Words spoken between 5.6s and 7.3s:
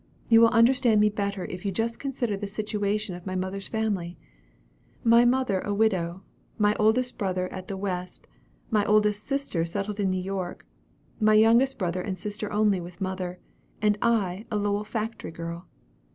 widow, my oldest